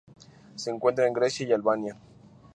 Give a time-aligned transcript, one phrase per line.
[0.55, 1.95] Se encuentra en Grecia y en Albania.